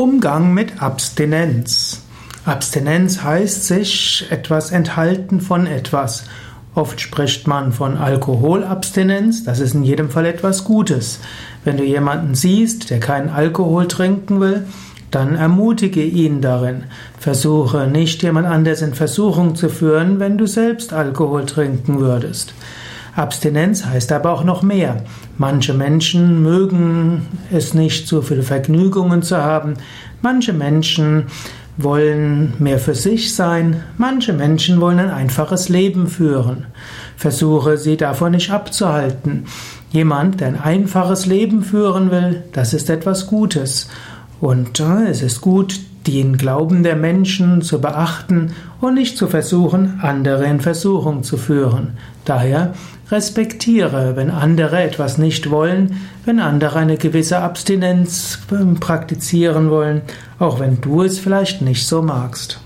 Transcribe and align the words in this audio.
Umgang 0.00 0.54
mit 0.54 0.80
Abstinenz. 0.80 2.00
Abstinenz 2.46 3.22
heißt 3.22 3.66
sich 3.66 4.24
etwas 4.30 4.70
enthalten 4.70 5.42
von 5.42 5.66
etwas. 5.66 6.24
Oft 6.74 7.02
spricht 7.02 7.46
man 7.46 7.70
von 7.70 7.98
Alkoholabstinenz, 7.98 9.44
das 9.44 9.60
ist 9.60 9.74
in 9.74 9.82
jedem 9.82 10.08
Fall 10.08 10.24
etwas 10.24 10.64
Gutes. 10.64 11.20
Wenn 11.64 11.76
du 11.76 11.84
jemanden 11.84 12.34
siehst, 12.34 12.88
der 12.88 12.98
keinen 12.98 13.28
Alkohol 13.28 13.88
trinken 13.88 14.40
will, 14.40 14.64
dann 15.10 15.34
ermutige 15.34 16.02
ihn 16.02 16.40
darin. 16.40 16.84
Versuche 17.18 17.86
nicht 17.86 18.22
jemand 18.22 18.46
anders 18.46 18.80
in 18.80 18.94
Versuchung 18.94 19.54
zu 19.54 19.68
führen, 19.68 20.18
wenn 20.18 20.38
du 20.38 20.46
selbst 20.46 20.94
Alkohol 20.94 21.44
trinken 21.44 22.00
würdest. 22.00 22.54
Abstinenz 23.14 23.84
heißt 23.84 24.12
aber 24.12 24.30
auch 24.30 24.44
noch 24.44 24.62
mehr. 24.62 25.02
Manche 25.38 25.74
Menschen 25.74 26.42
mögen 26.42 27.26
es 27.52 27.74
nicht, 27.74 28.06
so 28.06 28.22
viele 28.22 28.42
Vergnügungen 28.42 29.22
zu 29.22 29.36
haben. 29.36 29.74
Manche 30.22 30.52
Menschen 30.52 31.26
wollen 31.76 32.54
mehr 32.58 32.78
für 32.78 32.94
sich 32.94 33.34
sein. 33.34 33.82
Manche 33.96 34.32
Menschen 34.32 34.80
wollen 34.80 34.98
ein 34.98 35.10
einfaches 35.10 35.68
Leben 35.68 36.08
führen. 36.08 36.66
Versuche 37.16 37.78
sie 37.78 37.96
davon 37.96 38.32
nicht 38.32 38.50
abzuhalten. 38.50 39.44
Jemand, 39.90 40.40
der 40.40 40.48
ein 40.48 40.60
einfaches 40.60 41.26
Leben 41.26 41.62
führen 41.62 42.10
will, 42.10 42.44
das 42.52 42.74
ist 42.74 42.90
etwas 42.90 43.26
Gutes. 43.26 43.88
Und 44.40 44.80
äh, 44.80 45.08
es 45.08 45.22
ist 45.22 45.40
gut, 45.40 45.80
den 46.06 46.38
Glauben 46.38 46.82
der 46.82 46.96
Menschen 46.96 47.62
zu 47.62 47.80
beachten 47.80 48.52
und 48.80 48.94
nicht 48.94 49.16
zu 49.16 49.26
versuchen, 49.26 50.00
andere 50.02 50.44
in 50.44 50.60
Versuchung 50.60 51.22
zu 51.22 51.36
führen. 51.36 51.98
Daher 52.24 52.74
respektiere, 53.10 54.16
wenn 54.16 54.30
andere 54.30 54.82
etwas 54.82 55.18
nicht 55.18 55.50
wollen, 55.50 56.00
wenn 56.24 56.40
andere 56.40 56.78
eine 56.78 56.96
gewisse 56.96 57.38
Abstinenz 57.38 58.38
ähm, 58.52 58.80
praktizieren 58.80 59.70
wollen, 59.70 60.02
auch 60.38 60.60
wenn 60.60 60.80
du 60.80 61.02
es 61.02 61.18
vielleicht 61.18 61.62
nicht 61.62 61.86
so 61.86 62.02
magst. 62.02 62.60